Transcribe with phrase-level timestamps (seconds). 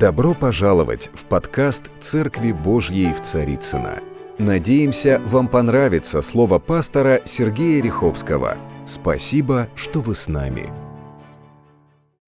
[0.00, 4.02] Добро пожаловать в подкаст «Церкви Божьей в Царицына.
[4.38, 8.56] Надеемся, вам понравится слово пастора Сергея Риховского.
[8.86, 10.72] Спасибо, что вы с нами.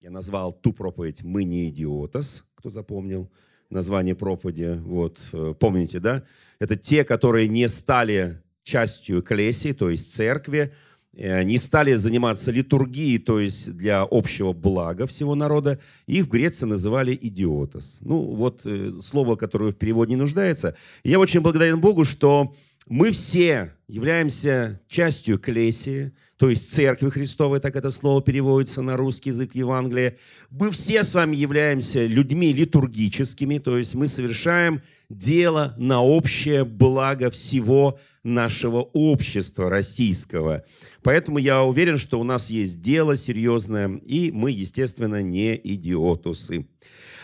[0.01, 3.31] Я назвал ту проповедь «Мы не идиотос», кто запомнил
[3.71, 4.79] название проповеди.
[4.79, 6.25] Вот, э, помните, да?
[6.59, 10.73] Это те, которые не стали частью экклесии, то есть церкви,
[11.13, 15.79] не стали заниматься литургией, то есть для общего блага всего народа.
[16.07, 17.99] Их в Греции называли идиотос.
[18.01, 20.75] Ну, вот э, слово, которое в переводе не нуждается.
[21.03, 22.55] Я очень благодарен Богу, что
[22.87, 29.29] мы все являемся частью клесии, то есть Церкви Христовой, так это слово переводится на русский
[29.29, 30.17] язык Евангелия.
[30.49, 37.29] Мы все с вами являемся людьми литургическими, то есть мы совершаем дело на общее благо
[37.29, 40.63] всего нашего общества российского.
[41.01, 46.67] Поэтому я уверен, что у нас есть дело серьезное, и мы, естественно, не идиотусы.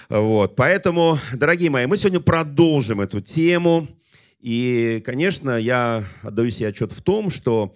[0.10, 0.56] Вот.
[0.56, 3.88] Поэтому, дорогие мои, мы сегодня продолжим эту тему.
[4.42, 7.76] И, конечно, я отдаю себе отчет в том, что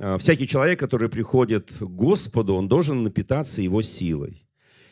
[0.00, 4.44] а, всякий человек, который приходит к Господу, он должен напитаться Его силой.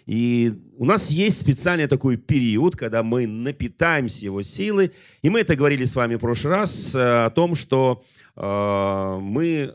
[0.07, 4.93] И у нас есть специальный такой период, когда мы напитаемся Его силой.
[5.23, 8.03] И мы это говорили с вами в прошлый раз э, о том, что
[8.37, 9.75] э, мы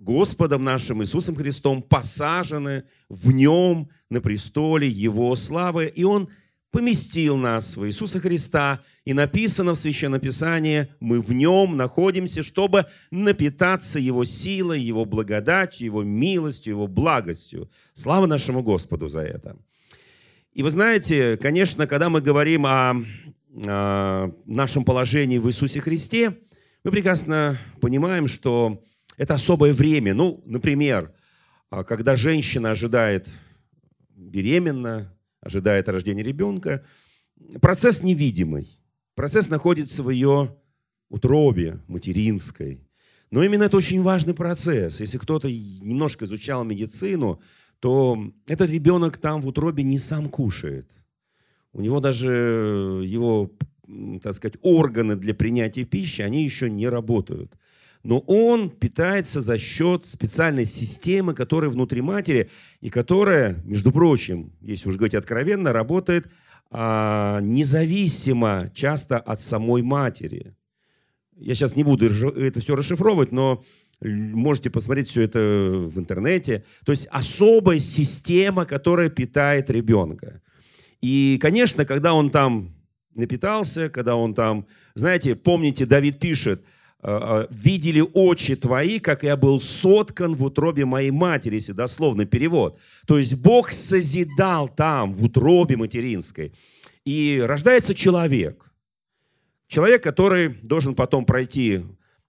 [0.00, 5.92] Господом нашим Иисусом Христом посажены в Нем на престоле Его славы.
[5.94, 6.28] И Он
[6.72, 12.86] поместил нас в Иисуса Христа, и написано в Священном Писании, мы в Нем находимся, чтобы
[13.10, 17.70] напитаться Его силой, Его благодатью, Его милостью, Его благостью.
[17.92, 19.56] Слава нашему Господу за это.
[20.54, 22.94] И вы знаете, конечно, когда мы говорим о,
[23.66, 26.38] о нашем положении в Иисусе Христе,
[26.84, 28.82] мы прекрасно понимаем, что
[29.16, 30.14] это особое время.
[30.14, 31.12] Ну, например,
[31.86, 33.28] когда женщина ожидает
[34.10, 35.12] беременна,
[35.42, 36.84] ожидает рождения ребенка.
[37.60, 38.68] Процесс невидимый.
[39.14, 40.56] Процесс находится в ее
[41.10, 42.88] утробе материнской.
[43.30, 45.00] Но именно это очень важный процесс.
[45.00, 47.42] Если кто-то немножко изучал медицину,
[47.80, 50.90] то этот ребенок там в утробе не сам кушает.
[51.72, 53.50] У него даже его,
[54.22, 57.58] так сказать, органы для принятия пищи, они еще не работают
[58.02, 64.88] но он питается за счет специальной системы, которая внутри матери, и которая, между прочим, если
[64.88, 66.28] уж говорить откровенно, работает
[66.70, 70.56] а, независимо часто от самой матери.
[71.36, 73.62] Я сейчас не буду это все расшифровывать, но
[74.00, 76.64] можете посмотреть все это в интернете.
[76.84, 80.40] То есть особая система, которая питает ребенка.
[81.00, 82.74] И, конечно, когда он там
[83.14, 86.64] напитался, когда он там, знаете, помните, Давид пишет–
[87.02, 92.78] видели очи твои, как я был соткан в утробе моей матери, если дословный перевод.
[93.06, 96.52] То есть Бог созидал там, в утробе материнской.
[97.04, 98.72] И рождается человек.
[99.66, 101.82] Человек, который должен потом пройти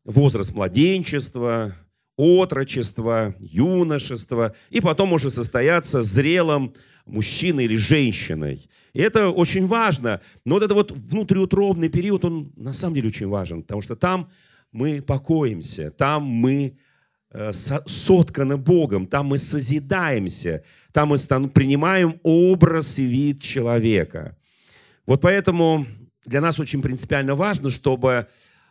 [0.05, 1.75] возраст младенчества,
[2.15, 6.73] отрочества, юношества, и потом уже состояться зрелым
[7.05, 8.67] мужчиной или женщиной.
[8.93, 10.21] И это очень важно.
[10.45, 14.29] Но вот этот вот внутриутробный период, он на самом деле очень важен, потому что там
[14.73, 16.77] мы покоимся, там мы
[17.31, 21.17] э, сотканы Богом, там мы созидаемся, там мы
[21.49, 24.35] принимаем образ и вид человека.
[25.05, 25.85] Вот поэтому
[26.25, 28.27] для нас очень принципиально важно, чтобы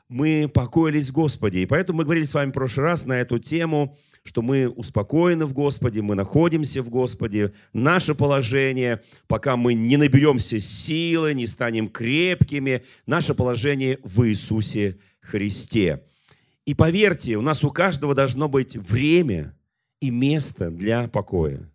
[0.09, 1.63] мы покоились в Господе.
[1.63, 5.47] И поэтому мы говорили с вами в прошлый раз на эту тему, что мы успокоены
[5.47, 7.53] в Господе, мы находимся в Господе.
[7.73, 16.05] Наше положение, пока мы не наберемся силы, не станем крепкими, наше положение в Иисусе Христе.
[16.67, 19.57] И поверьте, у нас у каждого должно быть время
[20.01, 21.71] и место для покоя.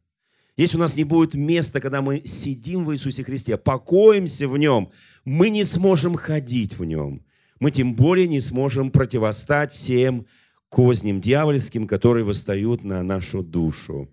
[0.56, 4.92] Если у нас не будет места, когда мы сидим в Иисусе Христе, покоимся в Нем,
[5.24, 7.24] мы не сможем ходить в Нем.
[7.60, 10.26] Мы тем более не сможем противостать всем
[10.70, 14.12] козням дьявольским, которые восстают на нашу душу.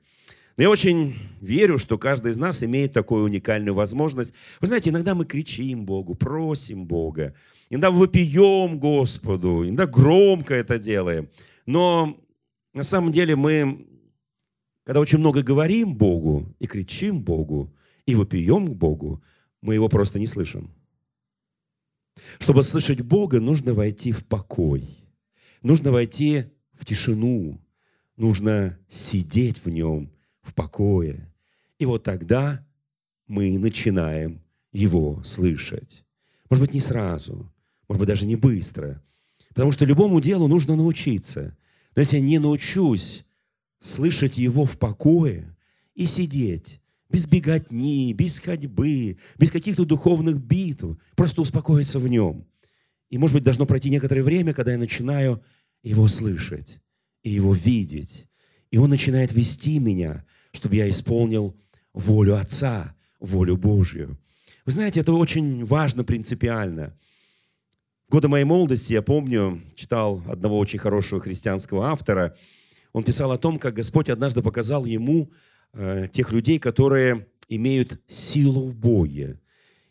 [0.56, 4.32] Но я очень верю, что каждый из нас имеет такую уникальную возможность.
[4.60, 7.34] Вы знаете, иногда мы кричим Богу, просим Бога,
[7.71, 11.28] иногда вопием Господу, иногда громко это делаем.
[11.66, 12.21] Но
[12.72, 13.84] на самом деле мы,
[14.84, 17.74] когда очень много говорим Богу и кричим Богу,
[18.07, 19.22] и вопием к Богу,
[19.60, 20.71] мы его просто не слышим.
[22.39, 24.84] Чтобы слышать Бога, нужно войти в покой.
[25.62, 27.60] Нужно войти в тишину.
[28.16, 30.14] Нужно сидеть в нем
[30.45, 31.33] в покое.
[31.79, 32.65] И вот тогда
[33.27, 34.41] мы начинаем
[34.73, 36.05] его слышать.
[36.51, 37.53] Может быть, не сразу,
[37.89, 39.03] может быть, даже не быстро.
[39.49, 41.57] Потому что любому делу нужно научиться.
[41.97, 43.25] Но если я не научусь
[43.81, 45.57] слышать его в покое
[45.95, 52.47] и сидеть без беготни, без ходьбы, без каких-то духовных битв, просто успокоиться в нем.
[53.11, 55.43] И, может быть, должно пройти некоторое время, когда я начинаю
[55.83, 56.81] его слышать
[57.23, 58.27] и его видеть.
[58.71, 61.56] И он начинает вести меня, чтобы я исполнил
[61.92, 64.16] волю Отца, волю Божью.
[64.65, 66.97] Вы знаете, это очень важно принципиально.
[68.09, 72.36] В годы моей молодости, я помню, читал одного очень хорошего христианского автора.
[72.92, 75.33] Он писал о том, как Господь однажды показал ему
[75.72, 79.41] э, тех людей, которые имеют силу в Боге.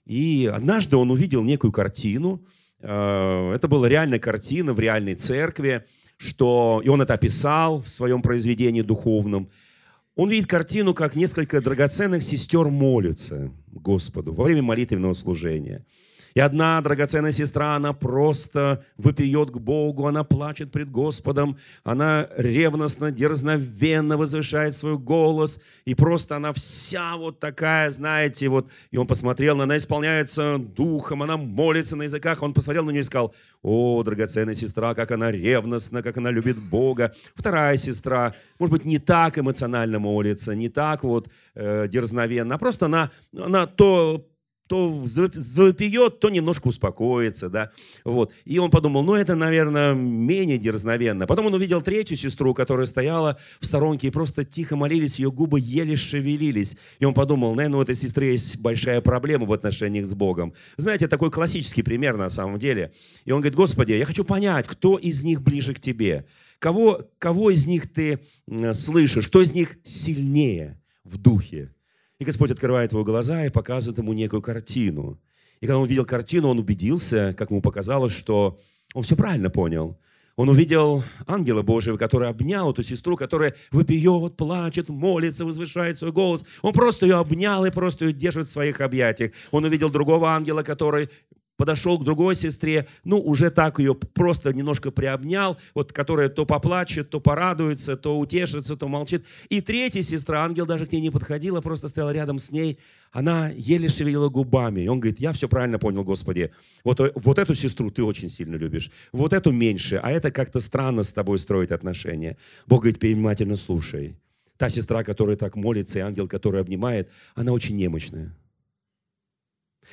[0.05, 2.45] И однажды он увидел некую картину.
[2.79, 5.85] Э, это была реальная картина в реальной церкви,
[6.15, 9.49] что, и он это описал в своем произведении духовном–
[10.15, 15.85] он видит картину, как несколько драгоценных сестер молятся Господу во время молитвенного служения–
[16.33, 23.11] и одна драгоценная сестра, она просто выпьет к Богу, она плачет пред Господом, она ревностно,
[23.11, 29.61] дерзновенно возвышает свой голос, и просто она вся вот такая, знаете, вот, и он посмотрел,
[29.61, 34.55] она исполняется духом, она молится на языках, он посмотрел на нее и сказал, о, драгоценная
[34.55, 37.13] сестра, как она ревностна, как она любит Бога.
[37.35, 42.87] Вторая сестра, может быть, не так эмоционально молится, не так вот э, дерзновенно, а просто
[42.87, 44.25] она, она то
[44.67, 47.71] то запьет, то немножко успокоится, да,
[48.03, 48.31] вот.
[48.45, 51.27] И он подумал, ну, это, наверное, менее дерзновенно.
[51.27, 55.59] Потом он увидел третью сестру, которая стояла в сторонке и просто тихо молились, ее губы
[55.59, 56.77] еле шевелились.
[56.99, 60.53] И он подумал, наверное, у этой сестры есть большая проблема в отношениях с Богом.
[60.77, 62.93] Знаете, такой классический пример на самом деле.
[63.25, 66.25] И он говорит, Господи, я хочу понять, кто из них ближе к Тебе?
[66.59, 68.19] Кого, кого из них ты
[68.73, 69.27] слышишь?
[69.27, 71.73] Кто из них сильнее в духе?
[72.23, 75.19] И Господь открывает его глаза и показывает ему некую картину.
[75.59, 78.61] И когда он увидел картину, он убедился, как ему показалось, что
[78.93, 79.99] он все правильно понял.
[80.37, 86.45] Он увидел ангела Божьего, который обнял эту сестру, которая выпьет, плачет, молится, возвышает свой голос.
[86.61, 89.33] Он просто ее обнял и просто ее держит в своих объятиях.
[89.51, 91.09] Он увидел другого ангела, который
[91.57, 97.09] подошел к другой сестре, ну, уже так ее просто немножко приобнял, вот, которая то поплачет,
[97.09, 99.25] то порадуется, то утешится, то молчит.
[99.49, 102.79] И третья сестра, ангел даже к ней не подходила, просто стояла рядом с ней,
[103.11, 104.81] она еле шевелила губами.
[104.81, 106.51] И он говорит, я все правильно понял, Господи.
[106.83, 111.03] Вот, вот эту сестру ты очень сильно любишь, вот эту меньше, а это как-то странно
[111.03, 112.37] с тобой строить отношения.
[112.65, 114.17] Бог говорит, внимательно слушай.
[114.57, 118.35] Та сестра, которая так молится, и ангел, который обнимает, она очень немощная.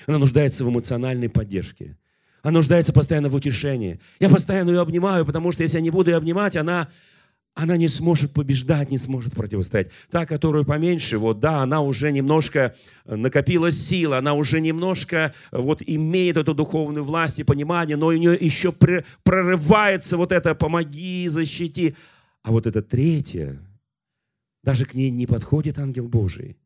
[0.06, 1.96] Она нуждается в эмоциональной поддержке.
[2.42, 4.00] Она нуждается постоянно в утешении.
[4.18, 6.88] Я постоянно ее обнимаю, потому что если я не буду ее обнимать, она,
[7.54, 9.90] она не сможет побеждать, не сможет противостоять.
[10.10, 16.38] Та, которую поменьше, вот да, она уже немножко накопила сил, она уже немножко вот имеет
[16.38, 18.72] эту духовную власть и понимание, но у нее еще
[19.22, 21.94] прорывается вот это «помоги, защити».
[22.42, 23.60] А вот это третье,
[24.62, 26.56] даже к ней не подходит ангел Божий.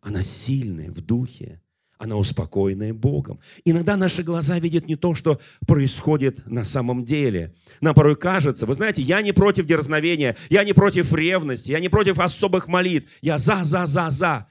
[0.00, 1.60] Она сильная в духе,
[2.04, 3.40] она успокоенная Богом.
[3.64, 7.54] Иногда наши глаза видят не то, что происходит на самом деле.
[7.80, 11.88] Нам порой кажется, вы знаете, я не против дерзновения, я не против ревности, я не
[11.88, 14.46] против особых молитв, я за, за, за, за.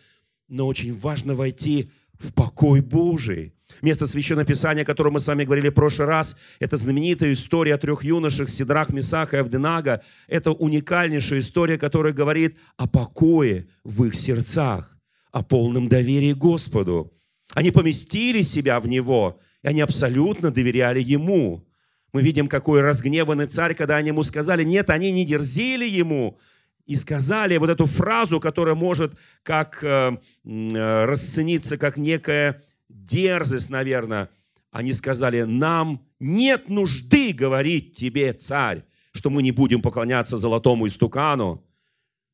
[0.50, 3.54] Но очень важно войти в покой Божий.
[3.82, 7.76] Место Священного Писания, о котором мы с вами говорили в прошлый раз, это знаменитая история
[7.76, 10.02] о трех юношах Сидрах, Месаха и Авденага.
[10.28, 14.96] Это уникальнейшая история, которая говорит о покое в их сердцах,
[15.32, 17.14] о полном доверии Господу.
[17.54, 21.66] Они поместили себя в него, и они абсолютно доверяли ему.
[22.12, 26.38] Мы видим, какой разгневанный царь, когда они ему сказали, нет, они не дерзили ему,
[26.86, 34.30] и сказали вот эту фразу, которая может как э, э, расцениться как некая дерзость, наверное.
[34.72, 38.84] Они сказали, нам нет нужды говорить тебе, царь,
[39.14, 41.64] что мы не будем поклоняться золотому истукану.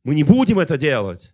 [0.03, 1.33] Мы не будем это делать.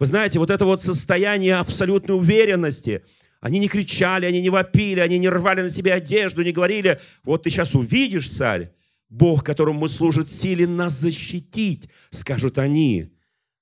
[0.00, 3.04] Вы знаете, вот это вот состояние абсолютной уверенности,
[3.40, 7.42] они не кричали, они не вопили, они не рвали на себе одежду, не говорили, вот
[7.42, 8.72] ты сейчас увидишь, царь,
[9.10, 13.12] Бог, которому мы служим, силен нас защитить, скажут они.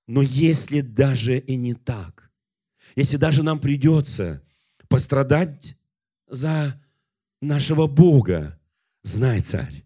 [0.06, 2.30] Но если даже и не так,
[2.94, 4.40] если даже нам придется
[4.88, 5.76] пострадать
[6.28, 6.80] за
[7.40, 8.60] нашего Бога,
[9.02, 9.84] знай, царь,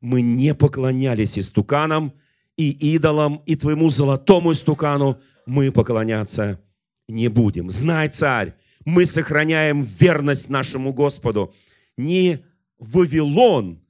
[0.00, 2.14] мы не поклонялись истуканам
[2.56, 6.60] и идолам, и твоему золотому истукану, мы поклоняться
[7.08, 7.70] не будем.
[7.70, 8.54] Знай, царь,
[8.84, 11.54] мы сохраняем верность нашему Господу.
[11.96, 12.44] Не
[12.78, 13.80] Вавилон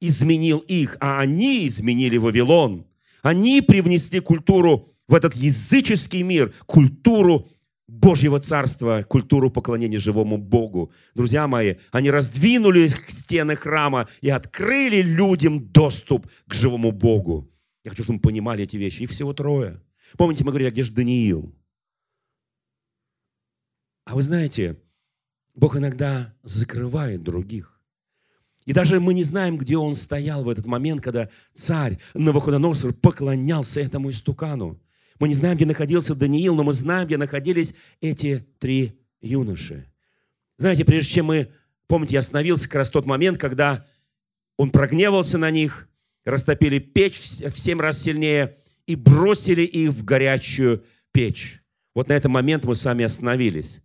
[0.00, 2.86] изменил их, а они изменили Вавилон.
[3.22, 7.48] Они привнесли культуру в этот языческий мир, культуру
[7.86, 10.92] Божьего Царства, культуру поклонения живому Богу.
[11.14, 17.50] Друзья мои, они раздвинули стены храма и открыли людям доступ к живому Богу.
[17.84, 19.02] Я хочу, чтобы мы понимали эти вещи.
[19.02, 19.80] И всего трое–
[20.16, 21.54] Помните, мы говорили, а где же Даниил?
[24.04, 24.78] А вы знаете,
[25.54, 27.80] Бог иногда закрывает других.
[28.66, 33.80] И даже мы не знаем, где он стоял в этот момент, когда царь Навуходоносор поклонялся
[33.80, 34.80] этому истукану.
[35.20, 39.92] Мы не знаем, где находился Даниил, но мы знаем, где находились эти три юноши.
[40.58, 41.52] Знаете, прежде чем мы,
[41.86, 43.86] помните, я остановился как раз в тот момент, когда
[44.56, 45.88] он прогневался на них,
[46.24, 51.62] растопили печь в семь раз сильнее и бросили их в горячую печь.
[51.94, 53.80] Вот на этом момент мы с вами остановились.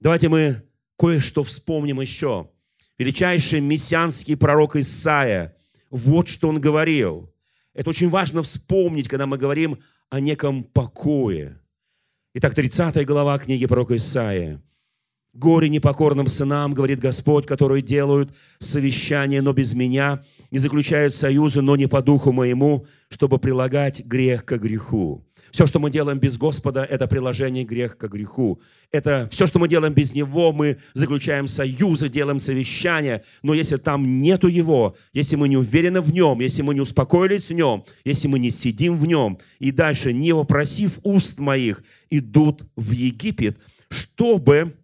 [0.00, 0.62] Давайте мы
[0.98, 2.50] кое-что вспомним еще.
[2.98, 5.54] Величайший мессианский пророк Исаия,
[5.90, 7.32] вот что он говорил.
[7.74, 11.60] Это очень важно вспомнить, когда мы говорим о неком покое.
[12.32, 14.62] Итак, 30 глава книги пророка Исаия.
[15.36, 21.76] «Горе непокорным сынам, говорит Господь, которые делают совещание, но без меня, и заключают союзы, но
[21.76, 25.26] не по духу моему, чтобы прилагать грех к греху.
[25.50, 28.60] Все, что мы делаем без Господа, это приложение грех к греху.
[28.90, 33.22] Это все, что мы делаем без Него, мы заключаем союзы, делаем совещания.
[33.42, 37.48] Но если там нету Его, если мы не уверены в Нем, если мы не успокоились
[37.48, 42.64] в Нем, если мы не сидим в Нем, и дальше, не вопросив уст моих, идут
[42.74, 44.74] в Египет, чтобы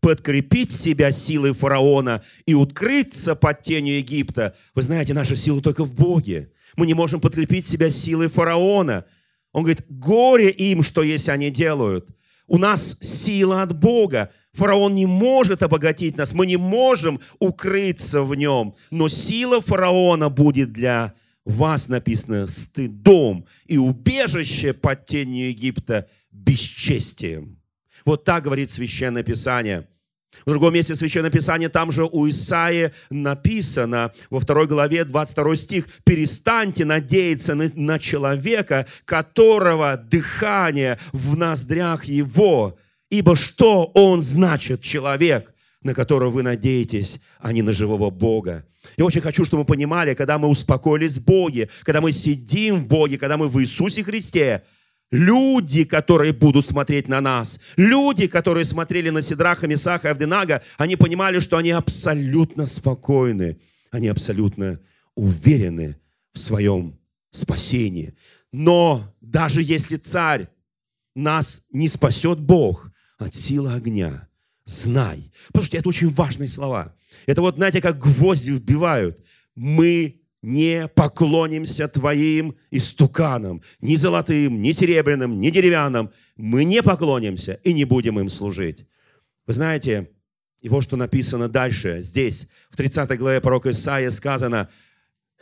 [0.00, 4.54] подкрепить себя силой фараона и укрыться под тенью Египта.
[4.74, 6.52] Вы знаете, наша сила только в Боге.
[6.76, 9.04] Мы не можем подкрепить себя силой фараона–
[9.52, 12.08] он говорит, горе им, что если они делают.
[12.46, 14.30] У нас сила от Бога.
[14.52, 18.74] Фараон не может обогатить нас, мы не можем укрыться в нем.
[18.90, 21.14] Но сила фараона будет для
[21.44, 27.59] вас, написано, стыдом и убежище под тенью Египта бесчестием.
[28.10, 29.86] Вот так говорит Священное Писание–
[30.44, 35.86] в другом месте Священного Писания, там же у Исаии написано, во второй главе, 22 стих,
[36.04, 42.78] «Перестаньте надеяться на, на человека, которого дыхание в ноздрях его,
[43.10, 48.64] ибо что он значит, человек, на которого вы надеетесь, а не на живого Бога».
[48.96, 52.86] Я очень хочу, чтобы мы понимали, когда мы успокоились в Боге, когда мы сидим в
[52.88, 54.64] Боге, когда мы в Иисусе Христе–
[55.10, 60.94] Люди, которые будут смотреть на нас, люди, которые смотрели на Сидраха, Месаха и Авденага, они
[60.94, 63.58] понимали, что они абсолютно спокойны,
[63.90, 64.78] они абсолютно
[65.16, 65.96] уверены
[66.32, 66.96] в своем
[67.32, 68.14] спасении.
[68.52, 70.48] Но даже если царь
[71.16, 74.28] нас не спасет Бог от силы огня,
[74.64, 75.32] знай.
[75.48, 76.94] Потому что это очень важные слова.
[77.26, 79.20] Это вот, знаете, как гвозди вбивают.
[79.56, 86.10] Мы не поклонимся твоим истуканам, ни золотым, ни серебряным, ни деревянным.
[86.36, 88.86] Мы не поклонимся и не будем им служить.
[89.46, 90.10] Вы знаете,
[90.60, 92.00] и вот что написано дальше.
[92.00, 94.68] Здесь, в 30 главе пророка Исаия сказано,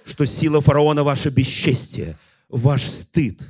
[0.04, 2.16] что сила фараона– ваше бесчестие,
[2.48, 3.42] ваш стыд.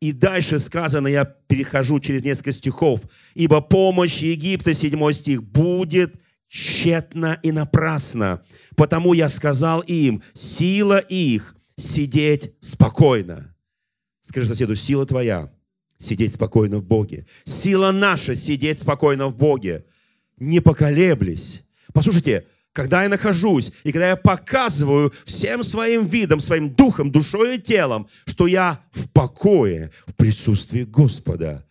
[0.00, 3.00] И дальше сказано, я перехожу через несколько стихов,
[3.34, 6.14] «Ибо помощь Египта, 7 стих, будет
[6.48, 8.42] тщетно и напрасно.
[8.76, 13.54] Потому я сказал им, сила их сидеть спокойно.
[14.22, 15.52] Скажи соседу, сила твоя
[15.98, 17.26] сидеть спокойно в Боге.
[17.44, 19.84] Сила наша сидеть спокойно в Боге.
[20.38, 21.62] Не поколеблись.
[21.92, 27.60] Послушайте, когда я нахожусь, и когда я показываю всем своим видом, своим духом, душой и
[27.60, 31.66] телом, что я в покое, в присутствии Господа,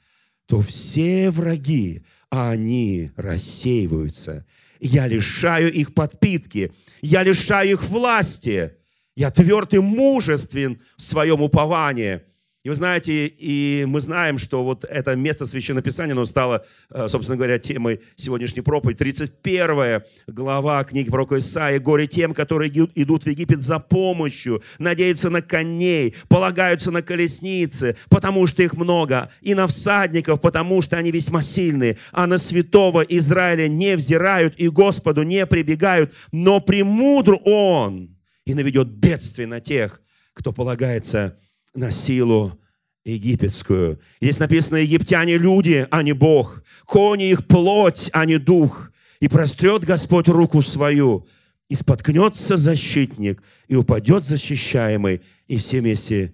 [0.48, 4.46] то все враги, они рассеиваются
[4.86, 8.74] я лишаю их подпитки, я лишаю их власти,
[9.16, 12.22] я тверд и мужествен в своем уповании–
[12.66, 17.38] и вы знаете, и мы знаем, что вот это место Священного оно стало, э, собственно
[17.38, 18.98] говоря, темой сегодняшней проповеди.
[18.98, 21.80] 31 глава книги пророка Исаия.
[21.80, 28.48] «Горе тем, которые идут в Египет за помощью, надеются на коней, полагаются на колесницы, потому
[28.48, 33.68] что их много, и на всадников, потому что они весьма сильные, а на святого Израиля
[33.68, 40.02] не взирают и Господу не прибегают, но премудр Он и наведет бедствие на тех,
[40.34, 41.38] кто полагается
[41.76, 42.60] на силу
[43.04, 44.00] египетскую.
[44.20, 46.64] Здесь написано, египтяне люди, а не Бог.
[46.86, 48.92] Кони их плоть, а не дух.
[49.20, 51.28] И прострет Господь руку свою,
[51.70, 56.34] и споткнется защитник, и упадет защищаемый, и все вместе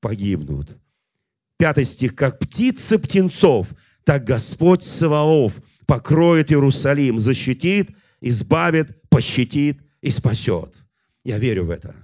[0.00, 0.76] погибнут.
[1.58, 2.14] Пятый стих.
[2.14, 3.68] «Как птицы птенцов,
[4.04, 5.54] так Господь Саваоф
[5.86, 10.74] покроет Иерусалим, защитит, избавит, пощадит и спасет».
[11.24, 11.94] Я верю в это.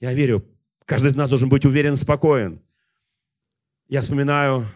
[0.00, 0.44] Я верю,
[0.84, 2.60] Каждый из нас должен быть уверен, спокоен.
[3.88, 4.66] Я вспоминаю,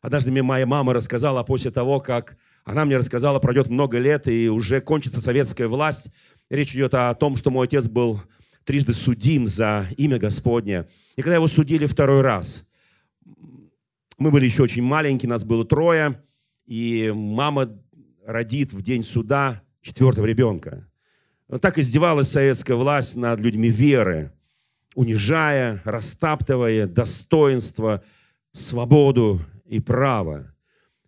[0.00, 4.48] однажды мне моя мама рассказала после того, как она мне рассказала, пройдет много лет, и
[4.48, 6.10] уже кончится советская власть.
[6.50, 8.20] Речь идет о том, что мой отец был
[8.64, 10.86] трижды судим за имя Господне.
[11.14, 12.66] И когда его судили второй раз,
[14.18, 16.20] мы были еще очень маленькие, нас было трое,
[16.66, 17.78] и мама
[18.24, 20.88] родит в день суда четвертого ребенка.
[21.48, 24.32] Вот так издевалась советская власть над людьми веры,
[24.96, 28.02] унижая, растаптывая достоинство,
[28.52, 30.52] свободу и право.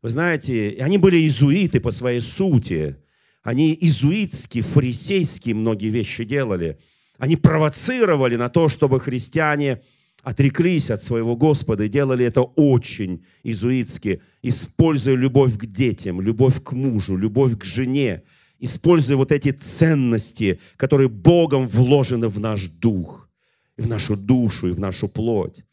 [0.02, 2.96] Вы знаете, они были иезуиты по своей сути.
[3.42, 6.78] Они иезуитские, фарисейские многие вещи делали.
[7.16, 9.80] Они провоцировали на то, чтобы христиане
[10.22, 16.72] отреклись от своего Господа и делали это очень иезуитски, используя любовь к детям, любовь к
[16.72, 18.22] мужу, любовь к жене,
[18.58, 23.27] используя вот эти ценности, которые Богом вложены в наш дух,
[23.82, 25.64] в нашу душу и в нашу плоть.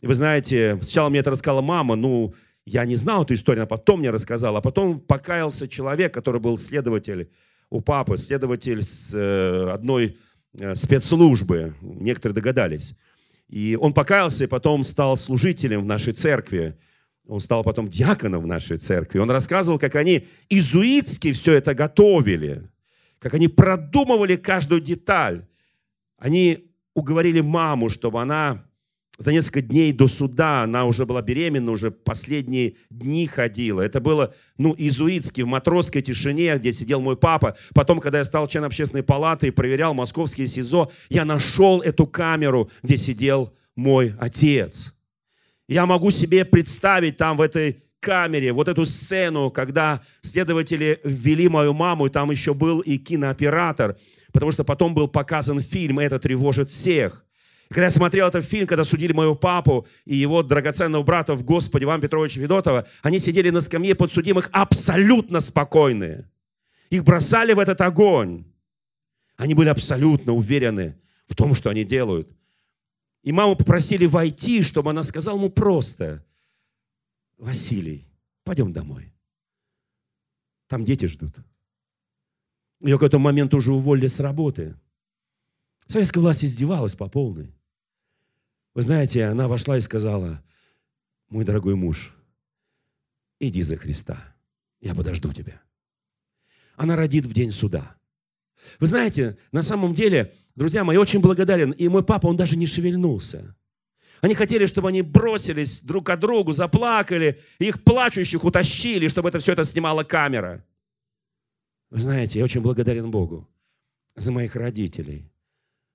[0.00, 3.66] И вы знаете, сначала мне это рассказала мама, ну, я не знал эту историю, а
[3.66, 4.58] потом мне рассказала.
[4.58, 7.30] А потом покаялся человек, который был следователь
[7.70, 10.16] у папы, следователь с э, одной
[10.58, 11.74] э, спецслужбы.
[11.80, 12.98] Некоторые догадались.
[13.48, 16.76] И он покаялся и потом стал служителем в нашей церкви.
[17.26, 19.18] Он стал потом диаконом в нашей церкви.
[19.18, 22.68] Он рассказывал, как они изуитски все это готовили,
[23.18, 25.46] как они продумывали каждую деталь.
[26.18, 28.64] Они уговорили маму, чтобы она
[29.18, 33.82] за несколько дней до суда она уже была беременна, уже последние дни ходила.
[33.82, 37.56] Это было, ну, изуитски, в матросской тишине, где сидел мой папа.
[37.74, 42.70] Потом, когда я стал членом общественной палаты и проверял московские СИЗО, я нашел эту камеру,
[42.82, 44.94] где сидел мой отец.
[45.68, 51.72] Я могу себе представить там в этой камере вот эту сцену, когда следователи ввели мою
[51.72, 53.96] маму, и там еще был и кинооператор,
[54.32, 57.24] потому что потом был показан фильм «Это тревожит всех».
[57.68, 61.84] Когда я смотрел этот фильм, когда судили моего папу и его драгоценного брата в Господе,
[61.84, 66.30] Ивана Петровича Федотова, они сидели на скамье подсудимых абсолютно спокойные.
[66.90, 68.44] Их бросали в этот огонь.
[69.36, 70.98] Они были абсолютно уверены
[71.28, 72.30] в том, что они делают.
[73.22, 76.22] И маму попросили войти, чтобы она сказала ему просто,
[77.38, 78.06] Василий,
[78.44, 79.14] пойдем домой.
[80.68, 81.34] Там дети ждут.
[82.82, 84.74] Ее к этому моменту уже уволили с работы.
[85.86, 87.54] Советская власть издевалась по полной.
[88.74, 90.42] Вы знаете, она вошла и сказала,
[91.28, 92.12] мой дорогой муж,
[93.38, 94.34] иди за Христа,
[94.80, 95.60] я подожду тебя.
[96.76, 97.96] Она родит в день суда.
[98.80, 101.72] Вы знаете, на самом деле, друзья мои, очень благодарен.
[101.72, 103.54] И мой папа, он даже не шевельнулся.
[104.20, 109.52] Они хотели, чтобы они бросились друг к другу, заплакали, их плачущих утащили, чтобы это все
[109.52, 110.64] это снимала камера.
[111.92, 113.46] Вы знаете, я очень благодарен Богу
[114.16, 115.30] за моих родителей.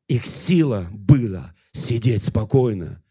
[0.07, 3.01] Их сила была сидеть спокойно,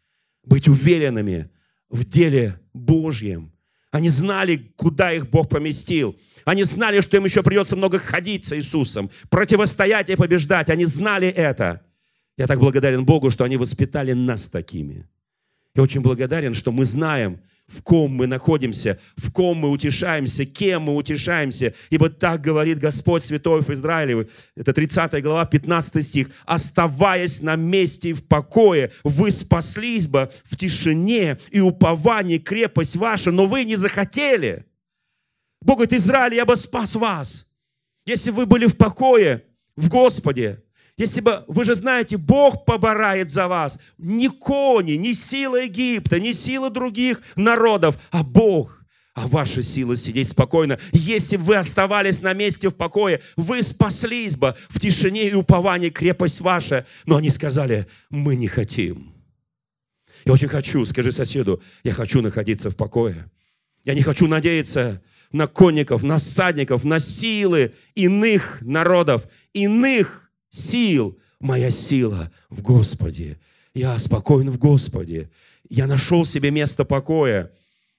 [0.45, 1.51] быть уверенными
[1.91, 3.53] в деле Божьем.
[3.91, 6.17] Они знали, куда их Бог поместил.
[6.45, 10.71] Они знали, что им еще придется много ходить с Иисусом, противостоять и побеждать.
[10.71, 11.85] Они знали это.
[12.39, 15.09] Я так благодарен Богу, что они воспитали нас такими.
[15.75, 20.83] Я очень благодарен, что мы знаем, в ком мы находимся, в ком мы утешаемся, кем
[20.83, 21.75] мы утешаемся.
[21.91, 24.29] Ибо так говорит Господь Святой в Израиле.
[24.55, 26.31] Это 30 глава, 15 стих.
[26.45, 33.33] «Оставаясь на месте и в покое, вы спаслись бы в тишине и уповании крепость ваша,
[33.33, 34.67] но вы не захотели».
[35.61, 37.51] Бог говорит, Израиль, я бы спас вас,
[38.05, 39.45] если вы были в покое
[39.77, 40.63] в Господе.
[40.99, 43.79] Если бы, вы же знаете, Бог поборает за вас.
[43.99, 48.83] Не кони, не сила Египта, не сила других народов, а Бог.
[49.13, 50.79] А ваша сила сидеть спокойно.
[50.93, 55.91] Если бы вы оставались на месте в покое, вы спаслись бы в тишине и уповании
[55.91, 56.87] крепость ваша.
[57.05, 59.15] Но они сказали, мы не хотим.
[60.25, 63.31] Я очень хочу, скажи соседу, я хочу находиться в покое.
[63.85, 70.26] Я не хочу надеяться на конников, на всадников, на силы иных народов, иных
[70.57, 71.19] сил.
[71.39, 73.39] Моя сила в Господе.
[73.75, 75.31] Я спокоен в Господе.
[75.69, 77.51] Я нашел себе место покоя.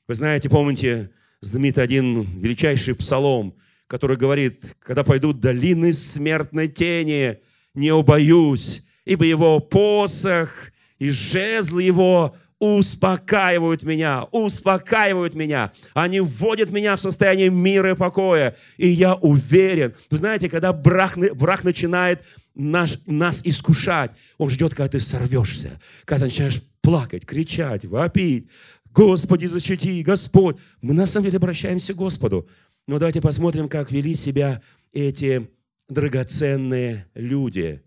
[0.07, 3.53] Вы знаете, помните, знаменитый один величайший псалом,
[3.85, 7.39] который говорит, когда пойдут долины смертной тени,
[7.75, 10.49] не убоюсь, ибо его посох
[10.97, 15.71] и жезл его успокаивают меня, успокаивают меня.
[15.93, 18.55] Они вводят меня в состояние мира и покоя.
[18.77, 19.93] И я уверен.
[20.09, 21.17] Вы знаете, когда брах
[21.63, 22.23] начинает
[22.57, 28.49] наш, нас искушать, он ждет, когда ты сорвешься, когда ты начинаешь плакать, кричать, вопить.
[28.91, 30.57] Господи, защити, Господь.
[30.81, 32.47] Мы на самом деле обращаемся к Господу.
[32.87, 35.49] Но давайте посмотрим, как вели себя эти
[35.87, 37.83] драгоценные люди.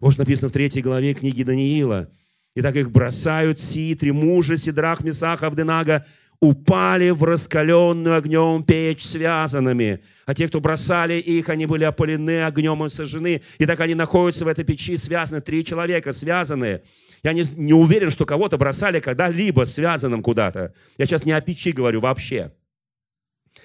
[0.00, 2.10] Вот написано в третьей главе книги Даниила–
[2.54, 6.06] и так их бросают сии три мужа, Сидрах, Месах, Авденага,
[6.44, 10.00] упали в раскаленную огнем печь связанными.
[10.26, 13.42] А те, кто бросали их, они были опалены огнем и сожжены.
[13.58, 15.40] И так они находятся в этой печи связаны.
[15.40, 16.82] Три человека связанные.
[17.22, 20.74] Я не, не уверен, что кого-то бросали когда-либо связанным куда-то.
[20.98, 22.52] Я сейчас не о печи говорю вообще.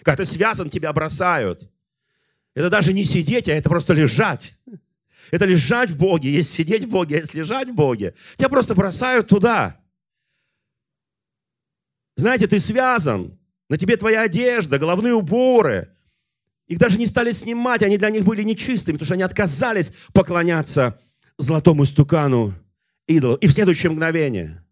[0.04, 1.70] Когда ты связан, тебя бросают.
[2.56, 4.54] Это даже не сидеть, а это просто лежать.
[5.32, 6.32] Это лежать в Боге.
[6.32, 8.14] Есть сидеть в Боге, а есть лежать в Боге.
[8.38, 9.80] Тебя просто бросают туда.
[12.20, 13.40] Знаете, ты связан.
[13.70, 15.90] На тебе твоя одежда, головные уборы.
[16.68, 21.00] Их даже не стали снимать, они для них были нечистыми, потому что они отказались поклоняться
[21.38, 22.54] золотому стукану
[23.08, 23.36] идолу.
[23.36, 24.66] И в следующее мгновение,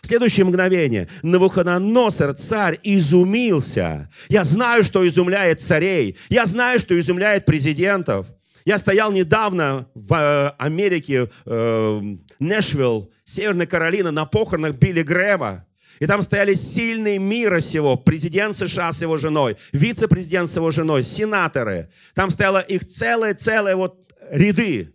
[0.00, 4.10] в следующее мгновение Навуходоносор, царь, изумился.
[4.28, 6.16] Я знаю, что изумляет царей.
[6.30, 8.28] Я знаю, что изумляет президентов.
[8.64, 12.00] Я стоял недавно в э, Америке, э,
[12.38, 15.66] Нэшвилл, Северная Каролина, на похоронах Билли Грэма.
[16.00, 21.02] И там стояли сильные мира сего, президент США с его женой, вице-президент с его женой,
[21.02, 21.90] сенаторы.
[22.14, 24.92] Там стояло их целые-целые вот ряды.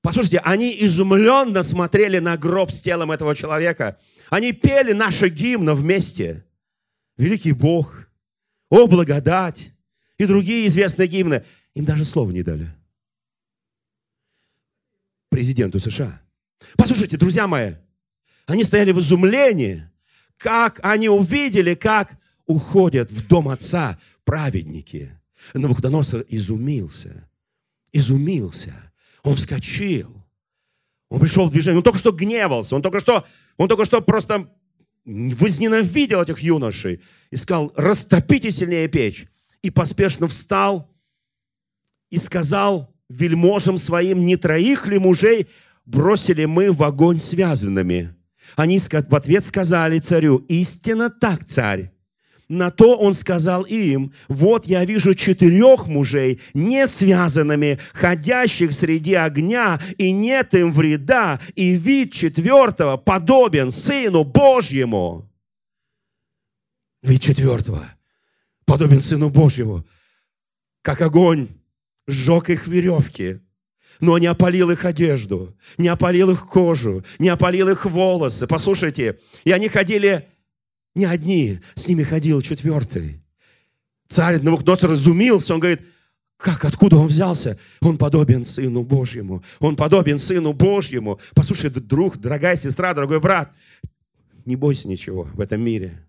[0.00, 3.98] Послушайте, они изумленно смотрели на гроб с телом этого человека.
[4.30, 6.44] Они пели наши гимны вместе.
[7.16, 8.08] Великий Бог,
[8.70, 9.70] о благодать
[10.18, 11.44] и другие известные гимны.
[11.74, 12.68] Им даже слова не дали.
[15.30, 16.20] Президенту США.
[16.76, 17.74] Послушайте, друзья мои,
[18.48, 19.88] они стояли в изумлении,
[20.38, 25.12] как они увидели, как уходят в дом отца праведники.
[25.52, 27.28] Навуходоносор изумился,
[27.92, 28.74] изумился.
[29.22, 30.24] Он вскочил,
[31.10, 33.26] он пришел в движение, он только что гневался, он только что,
[33.58, 34.50] он только что просто
[35.04, 39.26] возненавидел этих юношей и сказал, растопите сильнее печь.
[39.60, 40.90] И поспешно встал
[42.08, 45.48] и сказал вельможам своим, не троих ли мужей
[45.84, 48.17] бросили мы в огонь связанными?
[48.56, 51.92] Они в ответ сказали царю, истинно так, царь.
[52.48, 59.78] На то он сказал им, вот я вижу четырех мужей, не связанными, ходящих среди огня,
[59.98, 65.30] и нет им вреда, и вид четвертого подобен Сыну Божьему.
[67.02, 67.86] Вид четвертого
[68.64, 69.84] подобен Сыну Божьему,
[70.80, 71.48] как огонь
[72.06, 73.40] сжег их веревки,
[74.00, 78.46] но не опалил их одежду, не опалил их кожу, не опалил их волосы.
[78.46, 80.28] Послушайте, и они ходили
[80.94, 83.22] не одни, с ними ходил четвертый.
[84.08, 85.82] Царь Навуходоносор разумился, он говорит,
[86.38, 87.58] как, откуда он взялся?
[87.80, 89.42] Он подобен Сыну Божьему.
[89.58, 91.18] Он подобен Сыну Божьему.
[91.34, 93.52] Послушай, друг, дорогая сестра, дорогой брат,
[94.44, 96.06] не бойся ничего в этом мире.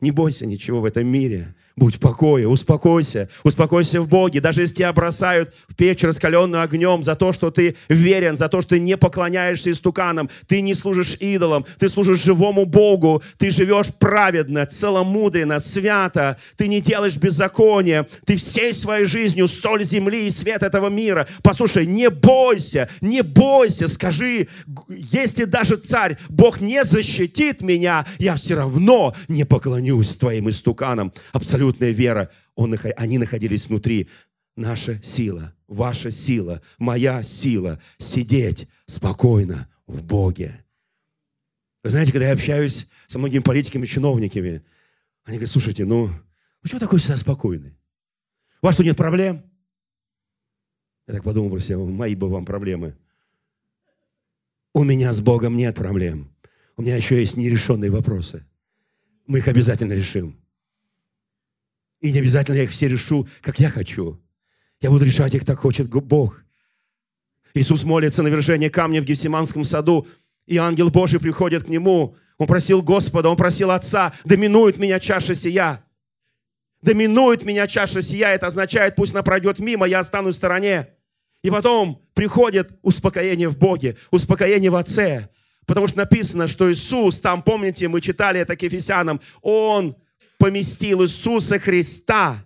[0.00, 1.54] Не бойся ничего в этом мире.
[1.74, 4.40] Будь в покое, успокойся, успокойся в Боге.
[4.40, 8.60] Даже если тебя бросают в печь, раскаленную огнем, за то, что ты верен, за то,
[8.60, 13.86] что ты не поклоняешься истуканам, ты не служишь идолам, ты служишь живому Богу, ты живешь
[13.98, 20.62] праведно, целомудренно, свято, ты не делаешь беззакония, ты всей своей жизнью соль земли и свет
[20.62, 21.26] этого мира.
[21.42, 24.48] Послушай, не бойся, не бойся, скажи,
[24.88, 31.14] если даже царь, Бог не защитит меня, я все равно не поклонюсь твоим истуканам.
[31.32, 34.08] Абсолютно абсолютная вера, он, они находились внутри.
[34.54, 40.62] Наша сила, ваша сила, моя сила сидеть спокойно в Боге.
[41.82, 44.62] Вы знаете, когда я общаюсь со многими политиками, чиновниками,
[45.24, 46.08] они говорят, слушайте, ну,
[46.62, 47.78] вы что такой всегда спокойный?
[48.60, 49.42] У вас что, нет проблем?
[51.06, 52.94] Я так подумал про себя, мои бы вам проблемы.
[54.74, 56.30] У меня с Богом нет проблем.
[56.76, 58.44] У меня еще есть нерешенные вопросы.
[59.26, 60.41] Мы их обязательно решим.
[62.02, 64.20] И не обязательно я их все решу, как я хочу.
[64.80, 66.42] Я буду решать их, так хочет Бог.
[67.54, 70.08] Иисус молится на вержение камня в Гефсиманском саду,
[70.46, 72.16] и ангел Божий приходит к нему.
[72.38, 75.84] Он просил Господа, он просил Отца, доминует меня чаша сия.
[76.80, 80.88] Доминует меня чаша сия, это означает, пусть она пройдет мимо, я останусь в стороне.
[81.44, 85.28] И потом приходит успокоение в Боге, успокоение в Отце.
[85.66, 89.96] Потому что написано, что Иисус, там, помните, мы читали это к Ефесянам, Он
[90.42, 92.44] поместил Иисуса Христа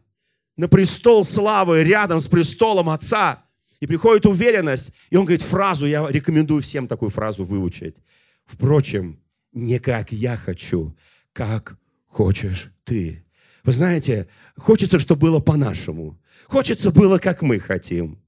[0.58, 3.44] на престол славы рядом с престолом Отца.
[3.80, 7.96] И приходит уверенность, и он говорит фразу, я рекомендую всем такую фразу выучить.
[8.44, 9.18] Впрочем,
[9.54, 10.94] не как я хочу,
[11.32, 13.24] как хочешь ты.
[13.64, 14.28] Вы знаете,
[14.58, 16.20] хочется, чтобы было по-нашему.
[16.48, 18.18] Хочется было, как мы хотим.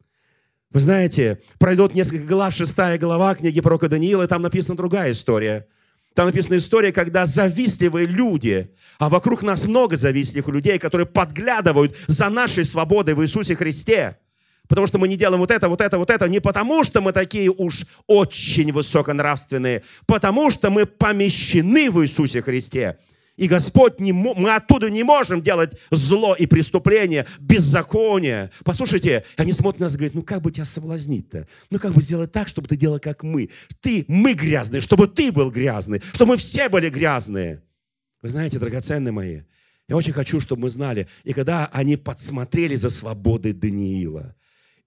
[0.70, 5.66] Вы знаете, пройдет несколько глав, шестая глава книги пророка Даниила, и там написана другая история–
[6.18, 12.28] там написана история, когда завистливые люди, а вокруг нас много завистливых людей, которые подглядывают за
[12.28, 14.18] нашей свободой в Иисусе Христе.
[14.66, 16.28] Потому что мы не делаем вот это, вот это, вот это.
[16.28, 22.98] Не потому, что мы такие уж очень высоконравственные, потому что мы помещены в Иисусе Христе.
[23.38, 28.50] И Господь, не, мы оттуда не можем делать зло и преступление, беззаконие.
[28.64, 31.46] Послушайте, они смотрят на нас и говорят, ну как бы тебя соблазнить-то?
[31.70, 33.50] Ну как бы сделать так, чтобы ты делал как мы?
[33.80, 37.62] Ты, мы грязные, чтобы ты был грязный, чтобы мы все были грязные.
[38.22, 39.42] Вы знаете, драгоценные мои,
[39.86, 41.06] Я очень хочу, чтобы мы знали.
[41.22, 44.34] И когда они подсмотрели за свободой Даниила,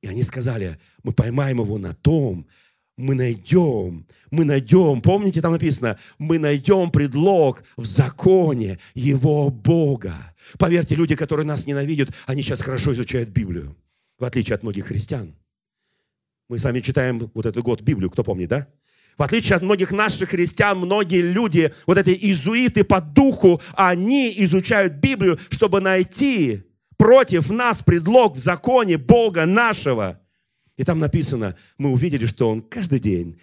[0.01, 2.47] и они сказали, мы поймаем его на том,
[3.01, 10.33] мы найдем, мы найдем, помните, там написано, мы найдем предлог в законе его Бога.
[10.57, 13.75] Поверьте, люди, которые нас ненавидят, они сейчас хорошо изучают Библию,
[14.19, 15.35] в отличие от многих христиан.
[16.47, 18.67] Мы с вами читаем вот этот год Библию, кто помнит, да?
[19.17, 24.93] В отличие от многих наших христиан, многие люди, вот эти изуиты по духу, они изучают
[24.93, 26.63] Библию, чтобы найти
[26.97, 30.20] против нас предлог в законе Бога нашего.
[30.77, 33.39] И там написано, мы увидели, что он каждый день,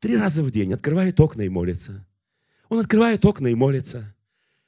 [0.00, 2.06] три раза в день открывает окна и молится.
[2.68, 4.14] Он открывает окна и молится.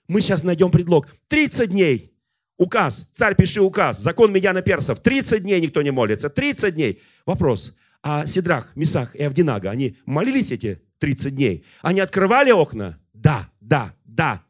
[0.09, 1.09] Мы сейчас найдем предлог.
[1.29, 2.13] 30 дней.
[2.59, 3.11] Указ.
[3.13, 4.01] Царь, пиши указ.
[4.01, 5.01] Закон Медяна Персов.
[5.03, 6.31] 30 дней никто не молится.
[6.31, 7.03] 30 дней.
[7.25, 7.75] Вопрос
[8.09, 11.65] а Сидрах, Мисах и Авдинага, они молились эти 30 дней?
[11.83, 13.01] Они открывали окна?
[13.13, 14.45] Да, да, да.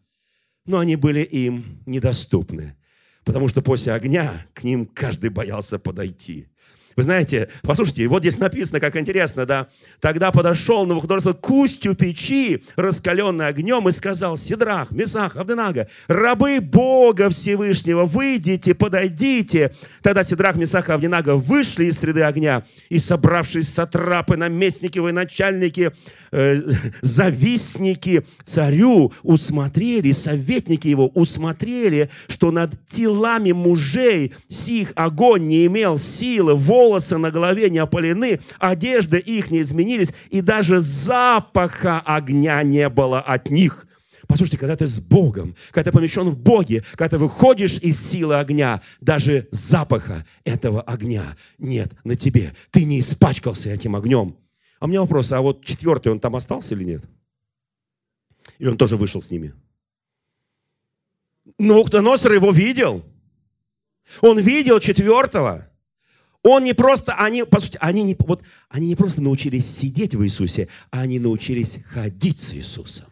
[0.67, 2.77] Но они были им недоступны,
[3.25, 6.49] потому что после огня к ним каждый боялся подойти.
[6.97, 9.69] Вы знаете, послушайте, вот здесь написано, как интересно, да.
[10.01, 17.29] Тогда подошел Навуходоносор к устью печи, раскаленной огнем, и сказал, Сидрах, Месах, Авденага, рабы Бога
[17.29, 19.73] Всевышнего, выйдите, подойдите.
[20.01, 25.93] Тогда Сидрах, Месах и Авденага вышли из среды огня, и, собравшись сатрапы, наместники, военачальники,
[26.33, 26.63] э,
[27.03, 36.55] завистники царю усмотрели, советники его усмотрели, что над телами мужей сих огонь не имел силы,
[36.55, 42.89] волны, волосы на голове не опалены, одежды их не изменились, и даже запаха огня не
[42.89, 43.87] было от них.
[44.29, 48.37] Послушайте, когда ты с Богом, когда ты помещен в Боге, когда ты выходишь из силы
[48.37, 52.53] огня, даже запаха этого огня нет на тебе.
[52.71, 54.37] Ты не испачкался этим огнем.
[54.81, 57.05] А у меня вопрос, а вот четвертый, он там остался или нет?
[58.59, 59.55] Или он тоже вышел с ними?
[61.59, 63.05] Навуходоносор его видел.
[64.21, 65.69] Он видел четвертого.
[66.49, 70.23] Он не просто, они, по сути, они не, вот, они не просто научились сидеть в
[70.23, 73.07] Иисусе, а они научились ходить с Иисусом.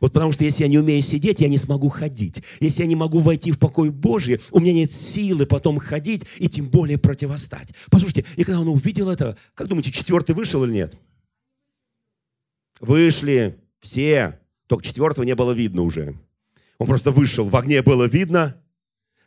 [0.00, 2.42] Вот потому что если я не умею сидеть, я не смогу ходить.
[2.58, 6.48] Если я не могу войти в покой Божий, у меня нет силы потом ходить и
[6.48, 7.72] тем более противостать.
[7.92, 10.94] Послушайте, и когда он увидел это, как думаете, четвертый вышел или нет?
[12.80, 16.16] Вышли все, только четвертого не было видно уже.
[16.78, 18.60] Он просто вышел, в огне было видно.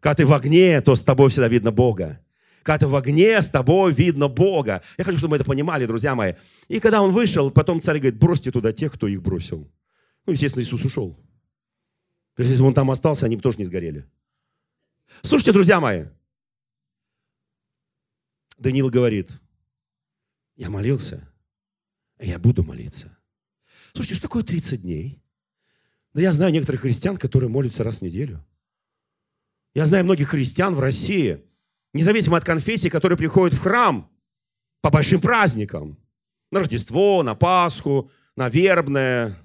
[0.01, 2.19] Когда ты в огне, то с тобой всегда видно Бога.
[2.63, 4.81] Когда ты в огне, с тобой видно Бога.
[4.97, 6.33] Я хочу, чтобы мы это понимали, друзья мои.
[6.69, 9.69] И когда он вышел, потом царь говорит, бросьте туда тех, кто их бросил.
[10.25, 11.19] Ну, естественно, Иисус ушел.
[12.37, 14.09] Если он там остался, они бы тоже не сгорели.
[15.21, 16.05] Слушайте, друзья мои.
[18.57, 19.41] Даниил говорит,
[20.55, 21.29] я молился,
[22.19, 23.17] и я буду молиться.
[23.91, 25.21] Слушайте, что такое 30 дней?
[26.13, 28.43] Да я знаю некоторых христиан, которые молятся раз в неделю.
[29.73, 31.43] Я знаю многих христиан в России,
[31.93, 34.09] независимо от конфессии, которые приходят в храм
[34.81, 35.97] по большим праздникам.
[36.51, 39.37] На Рождество, на Пасху, на Вербное,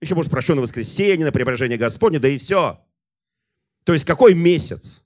[0.00, 2.80] еще, может, прощенное воскресенье, на преображение Господне, да и все.
[3.84, 5.02] То есть какой месяц?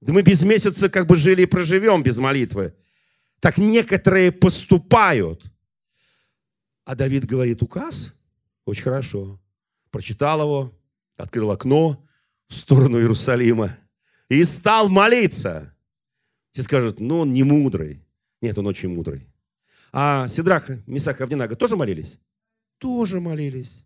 [0.00, 2.74] Мы без месяца как бы жили и проживем без молитвы.
[3.40, 5.44] Так некоторые поступают.
[6.84, 8.16] А Давид говорит указ,
[8.64, 9.40] очень хорошо.
[9.90, 10.72] Прочитал его,
[11.16, 12.04] открыл окно
[12.48, 13.78] в сторону Иерусалима
[14.28, 15.74] и стал молиться.
[16.52, 18.04] Все скажут, ну он не мудрый.
[18.40, 19.26] Нет, он очень мудрый.
[19.92, 22.18] А Сидрах, Мисах и Авдинага тоже молились?
[22.78, 23.84] Тоже молились.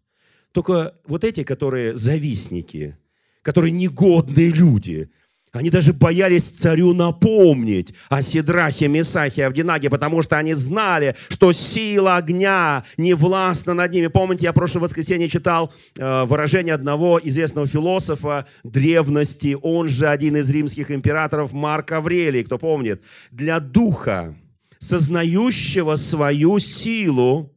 [0.52, 2.96] Только вот эти, которые завистники,
[3.42, 5.10] которые негодные люди,
[5.56, 12.16] они даже боялись царю напомнить о Сидрахе, Месахе, Авдинаге, потому что они знали, что сила
[12.16, 14.08] огня не властна над ними.
[14.08, 20.36] Помните, я в прошлое воскресенье читал э, выражение одного известного философа древности, он же один
[20.36, 23.02] из римских императоров Марк Аврелий, кто помнит.
[23.30, 24.36] Для духа,
[24.78, 27.55] сознающего свою силу,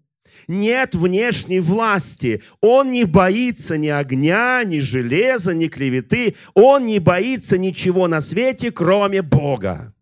[0.50, 2.42] нет внешней власти.
[2.60, 6.36] Он не боится ни огня, ни железа, ни клеветы.
[6.56, 9.94] Он не боится ничего на свете, кроме Бога.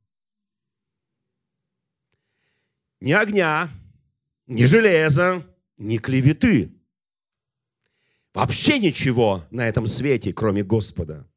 [3.02, 3.70] Ни огня,
[4.48, 5.46] ни железа,
[5.78, 6.72] ни клеветы.
[8.34, 11.28] Вообще ничего на этом свете, кроме Господа.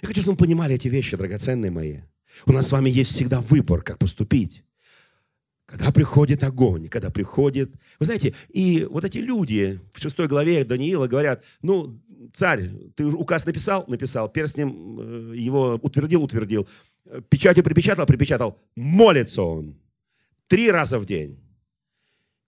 [0.00, 1.98] Я хочу, чтобы вы понимали эти вещи, драгоценные мои.
[2.46, 4.62] У нас с вами есть всегда выбор, как поступить.
[5.70, 7.70] Когда приходит огонь, когда приходит...
[8.00, 12.00] Вы знаете, и вот эти люди в шестой главе Даниила говорят, ну,
[12.32, 13.84] царь, ты указ написал?
[13.86, 14.28] Написал.
[14.28, 16.24] Перстнем э, его утвердил?
[16.24, 16.68] Утвердил.
[17.28, 18.04] Печатью припечатал?
[18.04, 18.58] Припечатал.
[18.74, 19.76] Молится он.
[20.48, 21.38] Три раза в день.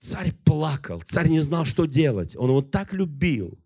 [0.00, 1.00] Царь плакал.
[1.06, 2.34] Царь не знал, что делать.
[2.36, 3.56] Он его так любил.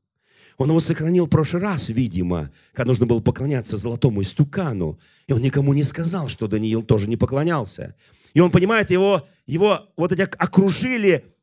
[0.59, 4.99] Он его сохранил в прошлый раз, видимо, когда нужно было поклоняться золотому истукану.
[5.27, 7.95] И он никому не сказал, что Даниил тоже не поклонялся.
[8.35, 11.37] И он понимает, его, его вот эти окружили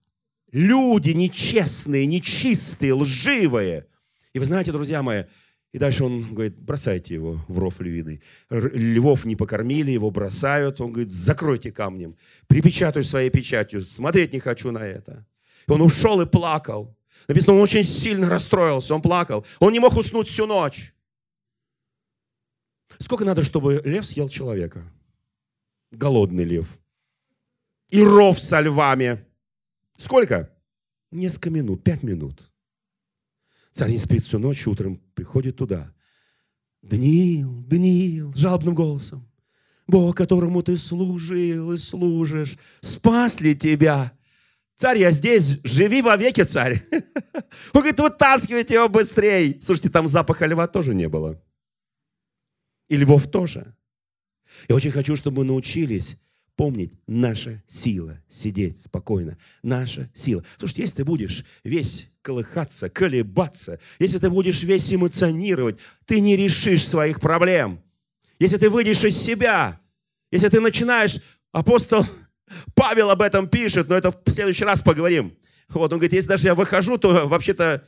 [0.52, 3.88] люди нечестные, нечистые, лживые.
[4.34, 5.24] И вы знаете, друзья мои,
[5.72, 8.22] и дальше он говорит, бросайте его в ров львиный.
[8.50, 10.80] Львов не покормили, его бросают.
[10.80, 12.16] Он говорит, закройте камнем,
[12.48, 15.26] припечатаю своей печатью, смотреть не хочу на это.
[15.68, 16.96] И он ушел и плакал.
[17.28, 19.46] Написано, он очень сильно расстроился, он плакал.
[19.60, 20.94] Он не мог уснуть всю ночь.
[23.00, 24.84] Сколько надо, чтобы лев съел человека?
[25.92, 26.68] Голодный лев.
[27.94, 29.24] И ров со львами.
[29.98, 30.52] Сколько?
[31.12, 32.52] Несколько минут, пять минут.
[33.72, 35.94] Царь не спит всю ночь, утром приходит туда.
[36.82, 39.30] Даниил, Даниил, жалобным голосом.
[39.86, 44.18] Бог, которому ты служил и служишь, спас ли тебя?
[44.74, 46.84] Царь, я здесь, живи вовеки, царь.
[47.74, 49.62] Он говорит, вытаскивайте его быстрее.
[49.62, 51.40] Слушайте, там запаха льва тоже не было.
[52.90, 53.76] И львов тоже.
[54.68, 56.23] Я очень хочу, чтобы мы научились
[56.56, 59.38] помнить, наша сила сидеть спокойно.
[59.62, 60.44] Наша сила.
[60.58, 66.88] Слушайте, если ты будешь весь колыхаться, колебаться, если ты будешь весь эмоционировать, ты не решишь
[66.88, 67.82] своих проблем.
[68.40, 69.80] Если ты выйдешь из себя,
[70.32, 71.18] если ты начинаешь,
[71.52, 72.06] апостол
[72.76, 75.38] Павел об этом пишет, но это в следующий раз поговорим.
[75.70, 77.86] Вот он говорит, если даже я выхожу, то вообще-то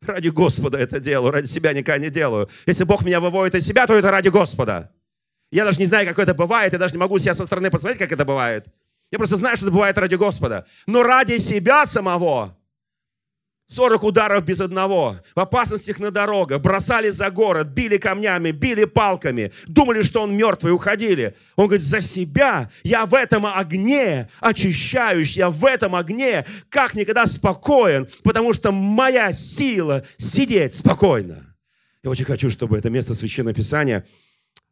[0.00, 2.48] ради Господа это делаю, ради себя никогда не делаю.
[2.66, 4.92] Если Бог меня выводит из себя, то это ради Господа.
[5.50, 7.98] Я даже не знаю, как это бывает, я даже не могу себя со стороны посмотреть,
[7.98, 8.66] как это бывает.
[9.10, 10.66] Я просто знаю, что это бывает ради Господа.
[10.86, 12.58] Но ради себя самого
[13.68, 19.52] 40 ударов без одного, в опасностях на дорогах, бросали за город, били камнями, били палками,
[19.66, 21.36] думали, что он мертвый, уходили.
[21.54, 27.26] Он говорит, за себя я в этом огне очищаюсь, я в этом огне как никогда
[27.26, 31.54] спокоен, потому что моя сила сидеть спокойно.
[32.02, 34.06] Я очень хочу, чтобы это место Священного Писания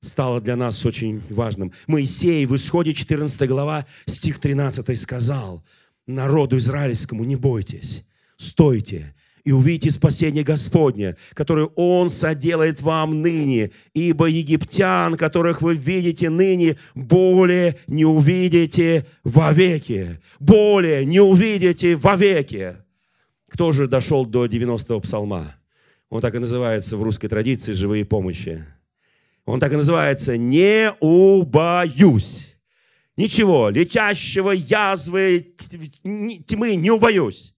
[0.03, 1.73] стало для нас очень важным.
[1.87, 5.65] Моисей в исходе 14 глава, стих 13 сказал
[6.07, 8.05] народу израильскому, не бойтесь,
[8.37, 9.15] стойте
[9.47, 16.77] и увидите спасение Господне, которое Он соделает вам ныне, ибо египтян, которых вы видите ныне,
[16.97, 20.21] более не увидите вовеки.
[20.41, 22.77] Более не увидите вовеки.
[23.49, 25.55] Кто же дошел до 90-го псалма?
[26.11, 28.65] Он так и называется в русской традиции «Живые помощи».
[29.47, 32.53] Он так и называется «Не убоюсь».
[33.17, 35.55] Ничего, летящего язвы,
[36.47, 37.55] тьмы не убоюсь.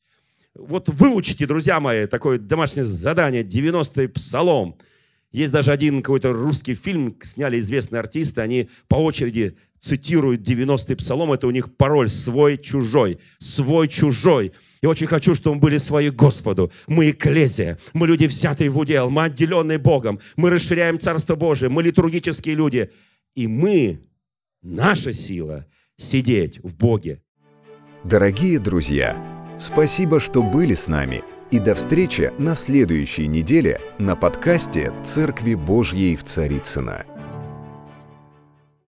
[0.54, 4.78] Вот выучите, друзья мои, такое домашнее задание, 90-й псалом.
[5.32, 11.32] Есть даже один какой-то русский фильм, сняли известные артисты, они по очереди цитируют 90-й псалом,
[11.32, 14.52] это у них пароль «свой-чужой», «свой-чужой».
[14.82, 16.70] Я очень хочу, чтобы мы были свои Господу.
[16.86, 21.82] Мы экклезия, мы люди взятые в удел, мы отделенные Богом, мы расширяем Царство Божие, мы
[21.82, 22.90] литургические люди.
[23.34, 24.00] И мы,
[24.62, 27.22] наша сила, сидеть в Боге.
[28.04, 29.16] Дорогие друзья,
[29.58, 31.22] Спасибо, что были с нами.
[31.50, 37.17] И до встречи на следующей неделе на подкасте «Церкви Божьей в Царицына.